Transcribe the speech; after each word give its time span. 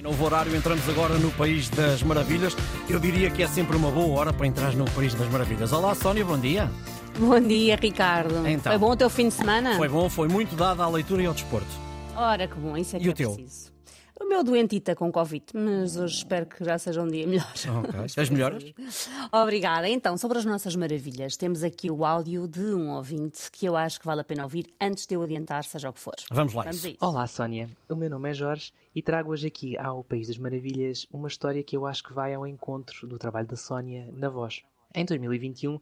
Em 0.00 0.02
novo 0.02 0.24
horário 0.24 0.56
entramos 0.56 0.88
agora 0.88 1.18
no 1.18 1.30
País 1.32 1.68
das 1.68 2.02
Maravilhas. 2.02 2.56
Eu 2.88 2.98
diria 2.98 3.30
que 3.30 3.42
é 3.42 3.46
sempre 3.46 3.76
uma 3.76 3.90
boa 3.90 4.18
hora 4.18 4.32
para 4.32 4.46
entrar 4.46 4.72
no 4.72 4.90
País 4.92 5.12
das 5.12 5.28
Maravilhas. 5.28 5.74
Olá, 5.74 5.94
Sónia, 5.94 6.24
bom 6.24 6.38
dia. 6.38 6.70
Bom 7.18 7.38
dia, 7.38 7.76
Ricardo. 7.76 8.48
Então. 8.48 8.72
Foi 8.72 8.78
bom 8.78 8.92
o 8.92 8.96
teu 8.96 9.10
fim 9.10 9.28
de 9.28 9.34
semana? 9.34 9.76
Foi 9.76 9.90
bom, 9.90 10.08
foi 10.08 10.26
muito 10.26 10.56
dada 10.56 10.84
à 10.84 10.88
leitura 10.88 11.22
e 11.22 11.26
ao 11.26 11.34
desporto. 11.34 11.68
Ora, 12.16 12.48
que 12.48 12.54
bom, 12.54 12.78
isso 12.78 12.96
é 12.96 12.98
que 12.98 13.04
E 13.04 13.08
o 13.08 13.10
é 13.10 13.14
teu? 13.14 13.32
preciso. 13.34 13.69
O 14.30 14.32
meu 14.32 14.44
doentita 14.44 14.94
com 14.94 15.10
Covid, 15.10 15.44
mas 15.54 15.96
hoje 15.96 16.18
espero 16.18 16.46
que 16.46 16.64
já 16.64 16.78
seja 16.78 17.02
um 17.02 17.08
dia 17.08 17.26
melhor. 17.26 17.52
Ok. 17.80 18.22
As 18.22 18.30
melhoras? 18.30 18.64
Obrigada. 19.32 19.88
Então, 19.88 20.16
sobre 20.16 20.38
as 20.38 20.44
nossas 20.44 20.76
maravilhas, 20.76 21.36
temos 21.36 21.64
aqui 21.64 21.90
o 21.90 22.04
áudio 22.04 22.46
de 22.46 22.60
um 22.60 22.90
ouvinte 22.90 23.50
que 23.50 23.66
eu 23.66 23.76
acho 23.76 23.98
que 23.98 24.06
vale 24.06 24.20
a 24.20 24.24
pena 24.24 24.44
ouvir 24.44 24.72
antes 24.80 25.04
de 25.04 25.16
eu 25.16 25.22
adiantar, 25.22 25.64
seja 25.64 25.90
o 25.90 25.92
que 25.92 25.98
for. 25.98 26.14
Vamos 26.30 26.54
lá. 26.54 26.62
Vamos 26.62 26.86
a. 26.86 27.04
Olá 27.04 27.26
Sónia, 27.26 27.68
o 27.88 27.96
meu 27.96 28.08
nome 28.08 28.30
é 28.30 28.32
Jorge 28.32 28.72
e 28.94 29.02
trago 29.02 29.32
hoje 29.32 29.48
aqui 29.48 29.76
ao 29.76 30.04
País 30.04 30.28
das 30.28 30.38
Maravilhas 30.38 31.08
uma 31.12 31.26
história 31.26 31.64
que 31.64 31.76
eu 31.76 31.84
acho 31.84 32.04
que 32.04 32.12
vai 32.12 32.32
ao 32.32 32.46
encontro 32.46 33.08
do 33.08 33.18
trabalho 33.18 33.48
da 33.48 33.56
Sónia 33.56 34.08
na 34.12 34.28
voz. 34.28 34.62
Em 34.94 35.04
2021, 35.04 35.80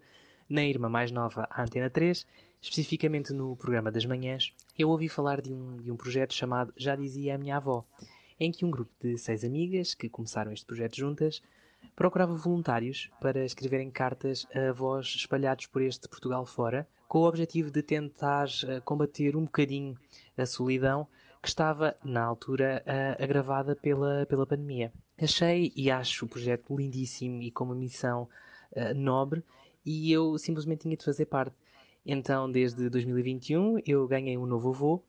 na 0.49 0.65
irmã 0.65 0.89
mais 0.89 1.11
nova 1.11 1.47
à 1.51 1.63
Antena 1.63 1.91
3, 1.91 2.27
especificamente 2.63 3.31
no 3.31 3.55
programa 3.57 3.93
das 3.93 4.07
manhãs, 4.07 4.55
eu 4.79 4.89
ouvi 4.89 5.07
falar 5.07 5.43
de 5.43 5.53
um, 5.53 5.77
de 5.77 5.93
um 5.93 5.97
projeto 5.99 6.33
chamado 6.33 6.73
Já 6.79 6.97
Dizia 6.97 7.35
a 7.35 7.39
Minha 7.39 7.59
Avó, 7.59 7.85
em 8.39 8.53
que 8.53 8.65
um 8.65 8.71
grupo 8.71 8.93
de 9.01 9.17
seis 9.19 9.45
amigas 9.45 9.95
que 9.95 10.09
começaram 10.09 10.53
este 10.53 10.67
projeto 10.67 10.97
juntas 10.97 11.43
procurava 11.95 12.35
voluntários 12.35 13.11
para 13.21 13.45
escreverem 13.45 13.91
cartas 13.91 14.47
a 14.55 14.71
avós 14.71 15.07
espalhados 15.17 15.67
por 15.67 15.83
este 15.83 16.09
Portugal 16.09 16.45
fora, 16.47 16.89
com 17.09 17.21
o 17.21 17.29
objetivo 17.29 17.71
de 17.71 17.83
tentar 17.83 18.47
eh, 18.67 18.81
combater 18.81 19.37
um 19.37 19.45
bocadinho 19.45 19.97
a 20.37 20.47
solidão 20.47 21.07
que 21.41 21.49
estava, 21.49 21.97
na 22.05 22.25
altura, 22.25 22.83
agravada 23.19 23.75
pela, 23.77 24.27
pela 24.27 24.47
pandemia. 24.47 24.93
Achei 25.21 25.73
e 25.77 25.91
acho 25.91 26.25
o 26.25 26.29
projeto 26.29 26.77
lindíssimo 26.77 27.43
e 27.43 27.51
com 27.51 27.65
uma 27.65 27.75
missão 27.75 28.29
eh, 28.73 28.93
nobre 28.93 29.43
e 29.85 30.13
eu 30.13 30.37
simplesmente 30.39 30.83
tinha 30.83 30.97
de 30.97 31.05
fazer 31.05 31.27
parte. 31.27 31.57
Então, 32.05 32.51
desde 32.51 32.89
2021, 32.89 33.81
eu 33.87 34.07
ganhei 34.07 34.37
um 34.37 34.47
novo 34.47 34.71
avô 34.71 35.03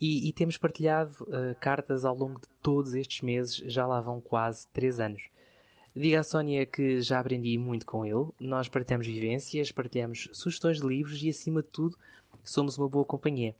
e, 0.00 0.28
e 0.28 0.32
temos 0.32 0.56
partilhado 0.56 1.26
eh, 1.30 1.54
cartas 1.60 2.04
ao 2.04 2.14
longo 2.14 2.40
de 2.40 2.48
todos 2.62 2.94
estes 2.94 3.20
meses, 3.20 3.56
já 3.66 3.86
lá 3.86 4.00
vão 4.00 4.20
quase 4.20 4.66
três 4.68 5.00
anos. 5.00 5.22
Diga 5.94 6.20
à 6.20 6.22
Sónia 6.22 6.64
que 6.64 7.00
já 7.00 7.18
aprendi 7.18 7.58
muito 7.58 7.84
com 7.84 8.06
ele. 8.06 8.28
Nós 8.38 8.68
partilhamos 8.68 9.06
vivências, 9.06 9.72
partilhamos 9.72 10.28
sugestões 10.32 10.80
de 10.80 10.86
livros 10.86 11.20
e, 11.22 11.28
acima 11.28 11.62
de 11.62 11.68
tudo, 11.68 11.96
somos 12.44 12.78
uma 12.78 12.88
boa 12.88 13.04
companhia. 13.04 13.54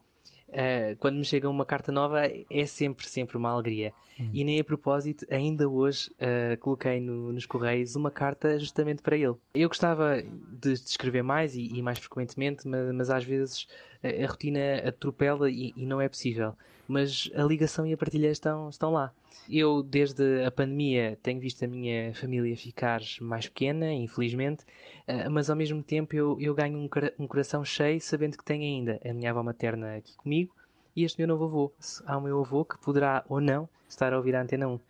Uh, 0.49 0.97
quando 0.99 1.17
me 1.17 1.25
chega 1.25 1.49
uma 1.49 1.65
carta 1.67 1.93
nova, 1.93 2.23
é 2.51 2.67
sempre, 2.67 3.07
sempre 3.07 3.37
uma 3.37 3.51
alegria. 3.51 3.93
E 4.33 4.43
nem 4.43 4.59
a 4.59 4.65
propósito, 4.65 5.25
ainda 5.31 5.69
hoje 5.69 6.11
uh, 6.15 6.57
coloquei 6.59 7.01
no- 7.01 7.33
nos 7.33 7.47
correios 7.47 7.95
uma 7.95 8.11
carta 8.11 8.59
justamente 8.59 9.01
para 9.03 9.17
ele. 9.17 9.35
Eu 9.55 9.69
gostava 9.69 10.21
de 10.23 10.73
de 10.73 10.73
escrever 10.73 11.23
mais 11.23 11.55
e, 11.55 11.69
e 11.73 11.81
mais 11.83 11.99
frequentemente, 11.99 12.67
mas, 12.67 12.93
mas 12.95 13.11
às 13.11 13.23
vezes 13.25 13.69
uh, 14.03 14.25
a 14.25 14.27
rotina 14.27 14.59
atropela 14.87 15.49
e, 15.51 15.73
e 15.77 15.87
não 15.87 16.01
é 16.01 16.09
possível. 16.09 16.55
Mas 16.89 17.31
a 17.35 17.43
ligação 17.45 17.87
e 17.87 17.93
a 17.93 17.97
partilha 17.97 18.29
estão, 18.31 18.69
estão 18.71 18.91
lá. 18.91 19.13
Eu, 19.49 19.83
desde 19.83 20.45
a 20.45 20.51
pandemia, 20.51 21.19
tenho 21.23 21.41
visto 21.41 21.65
a 21.65 21.69
minha 21.69 22.13
família 22.15 22.55
ficar 22.57 23.01
mais 23.21 23.49
pequena, 23.49 23.93
infelizmente, 23.93 24.65
eh, 25.07 25.29
mas 25.29 25.49
ao 25.49 25.57
mesmo 25.57 25.83
tempo 25.83 26.15
eu, 26.15 26.39
eu 26.39 26.55
ganho 26.55 26.79
um, 26.79 26.89
um 27.19 27.27
coração 27.27 27.65
cheio 27.65 28.01
sabendo 28.01 28.37
que 28.37 28.45
tenho 28.45 28.63
ainda 28.63 29.01
a 29.03 29.13
minha 29.13 29.31
avó 29.31 29.43
materna 29.43 29.97
aqui 29.97 30.15
comigo 30.17 30.55
e 30.95 31.05
este 31.05 31.19
meu 31.19 31.29
novo 31.29 31.45
avô. 31.45 31.73
Há 32.05 32.19
o 32.19 32.21
meu 32.21 32.41
avô 32.41 32.65
que 32.65 32.79
poderá 32.79 33.25
ou 33.29 33.41
não 33.41 33.69
estar 33.89 34.13
a 34.13 34.17
ouvir 34.19 34.37
a 34.37 34.43
Antena 34.43 34.69
1. 34.69 34.81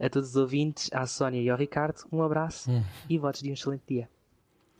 A 0.00 0.08
todos 0.08 0.30
os 0.30 0.36
ouvintes, 0.36 0.90
à 0.92 1.06
Sónia 1.06 1.40
e 1.40 1.50
ao 1.50 1.58
Ricardo, 1.58 2.02
um 2.10 2.22
abraço 2.22 2.70
e 3.08 3.18
votos 3.18 3.42
de 3.42 3.50
um 3.50 3.52
excelente 3.52 3.82
dia. 3.86 4.08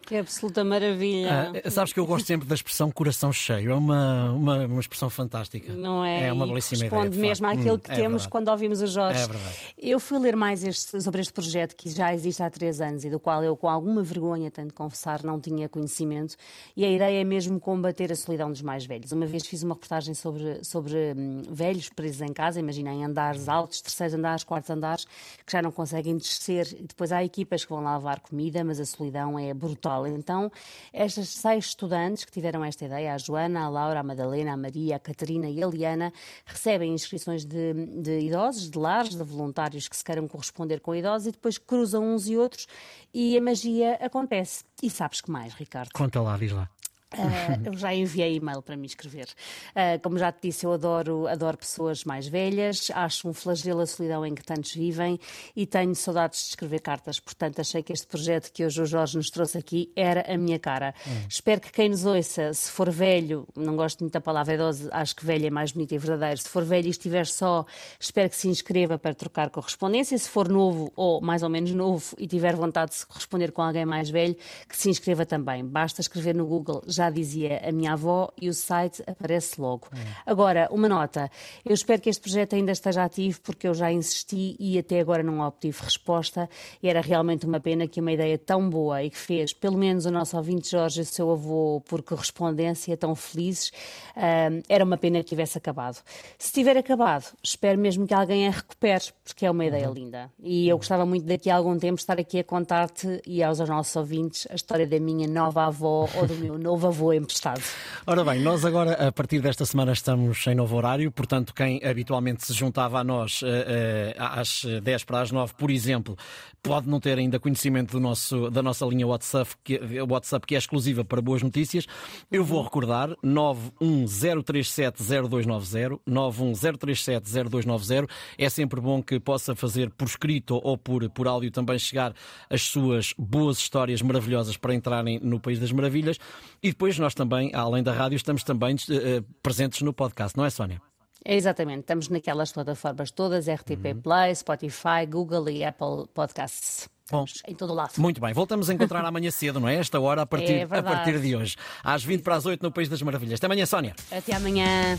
Que 0.06 0.16
absoluta 0.16 0.64
maravilha. 0.64 1.52
Ah, 1.64 1.70
sabes 1.70 1.92
que 1.92 2.00
eu 2.00 2.06
gosto 2.06 2.26
sempre 2.26 2.48
da 2.48 2.54
expressão 2.56 2.90
coração 2.90 3.32
cheio. 3.32 3.70
É 3.70 3.74
uma, 3.74 4.32
uma, 4.32 4.66
uma 4.66 4.80
expressão 4.80 5.08
fantástica. 5.08 5.72
Não 5.72 6.04
é? 6.04 6.26
É 6.28 6.32
uma 6.32 6.46
belíssima 6.48 6.78
ideia. 6.78 6.90
Corresponde 6.90 7.16
de 7.16 7.22
mesmo 7.22 7.46
facto. 7.46 7.60
àquilo 7.60 7.74
Hum, 7.76 7.78
que 7.78 7.90
é 7.92 7.94
temos 7.94 8.10
verdade. 8.12 8.28
quando 8.28 8.48
ouvimos 8.48 8.80
o 8.82 8.86
Jorge. 8.88 9.22
É 9.22 9.26
verdade. 9.28 9.54
Eu 9.78 10.00
fui 10.00 10.18
ler 10.18 10.34
mais 10.34 10.64
este- 10.64 11.00
sobre 11.00 11.20
este 11.20 11.32
projeto 11.32 11.76
que 11.76 11.88
já 11.90 12.12
existe 12.12 12.42
há 12.42 12.50
três 12.50 12.80
anos 12.80 13.04
e 13.04 13.10
do 13.10 13.20
qual 13.20 13.44
eu, 13.44 13.56
com 13.56 13.68
alguma 13.68 14.02
vergonha, 14.02 14.50
tenho 14.50 14.66
de 14.68 14.74
confessar, 14.74 15.22
não 15.22 15.38
tinha 15.38 15.68
conhecimento. 15.68 16.34
E 16.76 16.84
a 16.84 16.90
ideia 16.90 17.20
é 17.20 17.24
mesmo 17.24 17.60
combater 17.60 18.10
a 18.10 18.16
solidão 18.16 18.50
dos 18.50 18.62
mais 18.62 18.84
velhos. 18.84 19.12
Uma 19.12 19.26
vez 19.26 19.46
fiz 19.46 19.62
uma 19.62 19.74
reportagem 19.74 20.14
sobre, 20.14 20.64
sobre 20.64 21.14
hum, 21.16 21.42
velhos 21.50 21.88
presos 21.88 22.20
em 22.22 22.32
casa, 22.32 22.58
imagina 22.58 22.92
em 22.92 23.04
andares 23.04 23.48
altos, 23.48 23.80
terceiros 23.80 24.14
andares, 24.14 24.42
quartos 24.42 24.70
andares, 24.70 25.04
que 25.46 25.52
já 25.52 25.62
não 25.62 25.70
conseguem 25.70 26.16
descer. 26.16 26.66
Depois 26.80 27.12
há 27.12 27.22
equipas 27.22 27.64
que 27.64 27.70
vão 27.70 27.80
lá 27.82 27.96
levar 27.96 28.18
comida, 28.20 28.64
mas 28.64 28.80
a 28.80 28.84
solidão 28.84 29.38
é 29.38 29.54
brutal. 29.54 29.89
Então, 30.06 30.50
estas 30.92 31.28
seis 31.28 31.66
estudantes 31.66 32.24
que 32.24 32.32
tiveram 32.32 32.64
esta 32.64 32.84
ideia, 32.84 33.14
a 33.14 33.18
Joana, 33.18 33.64
a 33.64 33.68
Laura, 33.68 34.00
a 34.00 34.02
Madalena, 34.02 34.52
a 34.52 34.56
Maria, 34.56 34.96
a 34.96 34.98
Catarina 34.98 35.48
e 35.48 35.62
a 35.62 35.66
Liana, 35.66 36.12
recebem 36.44 36.92
inscrições 36.92 37.44
de, 37.44 37.74
de 38.02 38.20
idosos, 38.20 38.70
de 38.70 38.78
lares, 38.78 39.14
de 39.14 39.22
voluntários 39.22 39.88
que 39.88 39.96
se 39.96 40.04
queiram 40.04 40.26
corresponder 40.26 40.80
com 40.80 40.94
idosos 40.94 41.28
e 41.28 41.32
depois 41.32 41.58
cruzam 41.58 42.14
uns 42.14 42.28
e 42.28 42.36
outros 42.36 42.66
e 43.12 43.36
a 43.36 43.40
magia 43.40 43.94
acontece. 43.94 44.64
E 44.82 44.88
sabes 44.88 45.20
que 45.20 45.30
mais, 45.30 45.54
Ricardo? 45.54 45.90
Conta 45.92 46.20
lá, 46.20 46.36
diz 46.36 46.52
lá. 46.52 46.68
Ah, 47.12 47.58
eu 47.64 47.76
já 47.76 47.92
enviei 47.92 48.36
e-mail 48.36 48.62
para 48.62 48.76
me 48.76 48.86
inscrever. 48.86 49.28
Ah, 49.74 49.98
como 50.02 50.16
já 50.18 50.30
te 50.30 50.48
disse, 50.48 50.64
eu 50.64 50.72
adoro, 50.72 51.26
adoro 51.26 51.56
pessoas 51.56 52.04
mais 52.04 52.28
velhas, 52.28 52.90
acho 52.94 53.28
um 53.28 53.32
flagelo 53.32 53.80
a 53.80 53.86
solidão 53.86 54.24
em 54.24 54.34
que 54.34 54.44
tantos 54.44 54.72
vivem 54.72 55.18
e 55.56 55.66
tenho 55.66 55.94
saudades 55.94 56.40
de 56.40 56.48
escrever 56.50 56.80
cartas. 56.80 57.18
Portanto, 57.18 57.60
achei 57.60 57.82
que 57.82 57.92
este 57.92 58.06
projeto 58.06 58.52
que 58.52 58.64
hoje 58.64 58.80
o 58.80 58.86
Jorge 58.86 59.16
nos 59.16 59.28
trouxe 59.30 59.58
aqui 59.58 59.92
era 59.96 60.32
a 60.32 60.36
minha 60.36 60.58
cara. 60.58 60.94
Espero 61.28 61.60
que 61.60 61.72
quem 61.72 61.88
nos 61.88 62.04
ouça, 62.04 62.52
se 62.54 62.70
for 62.70 62.90
velho, 62.90 63.46
não 63.56 63.76
gosto 63.76 64.00
muito 64.00 64.12
da 64.12 64.20
palavra 64.20 64.54
idoso, 64.54 64.88
acho 64.92 65.16
que 65.16 65.24
velho 65.24 65.46
é 65.46 65.50
mais 65.50 65.72
bonito 65.72 65.92
e 65.92 65.98
verdadeiro. 65.98 66.38
Se 66.40 66.48
for 66.48 66.64
velho 66.64 66.86
e 66.86 66.90
estiver 66.90 67.26
só, 67.26 67.64
espero 67.98 68.30
que 68.30 68.36
se 68.36 68.48
inscreva 68.48 68.98
para 68.98 69.14
trocar 69.14 69.50
correspondência. 69.50 70.16
Se 70.16 70.28
for 70.28 70.48
novo 70.48 70.92
ou 70.94 71.20
mais 71.20 71.42
ou 71.42 71.48
menos 71.48 71.72
novo 71.72 72.14
e 72.18 72.26
tiver 72.26 72.54
vontade 72.54 72.92
de 72.92 72.98
se 72.98 73.06
corresponder 73.06 73.50
com 73.52 73.62
alguém 73.62 73.84
mais 73.84 74.08
velho, 74.10 74.36
que 74.68 74.76
se 74.76 74.88
inscreva 74.88 75.26
também. 75.26 75.64
Basta 75.64 76.00
escrever 76.00 76.34
no 76.34 76.46
Google, 76.46 76.82
já 77.00 77.08
dizia 77.08 77.62
a 77.66 77.72
minha 77.72 77.94
avó, 77.94 78.30
e 78.40 78.48
o 78.48 78.52
site 78.52 79.02
aparece 79.06 79.58
logo. 79.58 79.88
Agora, 80.26 80.68
uma 80.70 80.86
nota. 80.86 81.30
Eu 81.64 81.72
espero 81.72 82.00
que 82.00 82.10
este 82.10 82.20
projeto 82.20 82.54
ainda 82.54 82.72
esteja 82.72 83.04
ativo, 83.04 83.40
porque 83.40 83.66
eu 83.66 83.72
já 83.72 83.90
insisti 83.90 84.54
e 84.58 84.78
até 84.78 85.00
agora 85.00 85.22
não 85.22 85.40
obtive 85.40 85.78
resposta. 85.82 86.48
E 86.82 86.88
era 86.88 87.00
realmente 87.00 87.46
uma 87.46 87.58
pena 87.58 87.88
que 87.88 88.00
uma 88.00 88.12
ideia 88.12 88.36
tão 88.36 88.68
boa 88.68 89.02
e 89.02 89.08
que 89.08 89.16
fez, 89.16 89.54
pelo 89.54 89.78
menos 89.78 90.04
o 90.04 90.10
nosso 90.10 90.36
ouvinte 90.36 90.70
Jorge 90.70 91.00
e 91.00 91.02
o 91.02 91.06
seu 91.06 91.30
avô, 91.30 91.82
por 91.88 92.02
correspondência, 92.02 92.94
tão 92.96 93.14
felizes, 93.14 93.72
ah, 94.14 94.50
era 94.68 94.84
uma 94.84 94.98
pena 94.98 95.22
que 95.22 95.30
tivesse 95.30 95.56
acabado. 95.56 96.02
Se 96.38 96.52
tiver 96.52 96.76
acabado, 96.76 97.24
espero 97.42 97.78
mesmo 97.78 98.06
que 98.06 98.12
alguém 98.12 98.46
a 98.46 98.50
recupere, 98.50 99.04
porque 99.24 99.46
é 99.46 99.50
uma 99.50 99.64
ideia 99.64 99.86
linda. 99.86 100.30
E 100.38 100.68
eu 100.68 100.76
gostava 100.76 101.06
muito 101.06 101.24
daqui 101.24 101.48
a 101.48 101.56
algum 101.56 101.78
tempo 101.78 101.98
estar 101.98 102.20
aqui 102.20 102.40
a 102.40 102.44
contar-te 102.44 103.22
e 103.26 103.42
aos 103.42 103.58
nossos 103.60 103.96
ouvintes 103.96 104.46
a 104.50 104.54
história 104.54 104.86
da 104.86 105.00
minha 105.00 105.26
nova 105.26 105.64
avó 105.64 106.06
ou 106.16 106.26
do 106.26 106.34
meu 106.34 106.58
novo 106.58 106.89
avô 106.90 107.12
emprestado. 107.12 107.62
Ora 108.06 108.24
bem, 108.24 108.40
nós 108.40 108.64
agora, 108.64 109.08
a 109.08 109.12
partir 109.12 109.40
desta 109.40 109.64
semana, 109.64 109.92
estamos 109.92 110.46
em 110.46 110.54
novo 110.54 110.76
horário, 110.76 111.10
portanto, 111.10 111.54
quem 111.54 111.80
habitualmente 111.84 112.44
se 112.44 112.52
juntava 112.52 113.00
a 113.00 113.04
nós 113.04 113.40
eh, 113.42 114.14
eh, 114.16 114.18
às 114.18 114.64
10 114.82 115.04
para 115.04 115.22
as 115.22 115.32
9, 115.32 115.54
por 115.56 115.70
exemplo, 115.70 116.16
pode 116.62 116.86
não 116.88 117.00
ter 117.00 117.18
ainda 117.18 117.40
conhecimento 117.40 117.92
do 117.92 118.00
nosso, 118.00 118.50
da 118.50 118.62
nossa 118.62 118.84
linha 118.86 119.06
WhatsApp 119.06 119.50
que, 119.64 119.80
WhatsApp, 120.02 120.46
que 120.46 120.54
é 120.54 120.58
exclusiva 120.58 121.02
para 121.04 121.22
boas 121.22 121.42
notícias. 121.42 121.86
Eu 122.30 122.44
vou 122.44 122.62
recordar: 122.62 123.16
910370290, 123.24 125.98
910370290. 126.08 128.08
É 128.38 128.48
sempre 128.48 128.80
bom 128.80 129.02
que 129.02 129.18
possa 129.18 129.52
fazer 129.54 129.90
por 129.90 130.06
escrito 130.06 130.60
ou 130.62 130.78
por, 130.78 131.08
por 131.10 131.26
áudio 131.26 131.50
também 131.50 131.76
chegar 131.78 132.14
as 132.48 132.62
suas 132.62 133.12
boas 133.18 133.58
histórias 133.58 134.00
maravilhosas 134.02 134.56
para 134.56 134.72
entrarem 134.74 135.18
no 135.20 135.40
País 135.40 135.58
das 135.58 135.72
Maravilhas. 135.72 136.18
E 136.62 136.72
depois 136.80 136.98
nós 136.98 137.14
também, 137.14 137.50
além 137.52 137.82
da 137.82 137.92
rádio, 137.92 138.16
estamos 138.16 138.42
também 138.42 138.74
eh, 138.88 139.22
presentes 139.42 139.82
no 139.82 139.92
podcast, 139.92 140.34
não 140.34 140.46
é, 140.46 140.48
Sónia? 140.48 140.80
É 141.22 141.36
exatamente, 141.36 141.80
estamos 141.80 142.08
naquelas 142.08 142.52
plataformas 142.52 143.10
todas, 143.10 143.50
RTP 143.50 144.00
Play, 144.02 144.34
Spotify, 144.34 145.04
Google 145.06 145.50
e 145.50 145.62
Apple 145.62 146.08
Podcasts. 146.14 146.88
Bom. 147.10 147.26
Em 147.46 147.54
todo 147.54 147.74
lado. 147.74 147.92
Muito 147.98 148.18
bem, 148.18 148.32
voltamos 148.32 148.70
a 148.70 148.72
encontrar 148.72 149.04
amanhã 149.04 149.30
cedo, 149.30 149.60
não 149.60 149.68
é? 149.68 149.74
Esta 149.74 150.00
hora, 150.00 150.22
a 150.22 150.26
partir, 150.26 150.54
É 150.54 150.62
a 150.62 150.82
partir 150.82 151.20
de 151.20 151.36
hoje. 151.36 151.56
Às 151.84 152.02
20 152.02 152.22
para 152.22 152.36
as 152.36 152.46
8 152.46 152.62
no 152.62 152.72
País 152.72 152.88
das 152.88 153.02
Maravilhas. 153.02 153.38
Até 153.38 153.44
amanhã, 153.44 153.66
Sónia. 153.66 153.94
Até 154.10 154.34
amanhã. 154.34 154.96